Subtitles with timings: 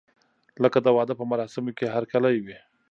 [0.63, 2.57] لکه د واده په مراسمو کې هرکلی وي.